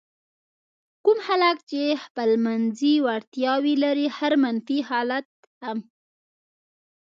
[1.05, 5.27] کوم خلک چې خپلمنځي وړتیاوې لري هر منفي حالت
[5.65, 5.79] هم.